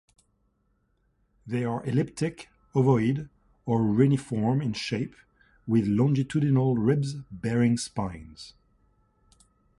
[1.45, 3.29] They are elliptic, ovoid
[3.67, 5.13] or reniform in shape,
[5.67, 8.55] with longitudinal ribs bearing spines.